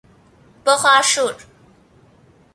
[0.65, 1.37] بخارشور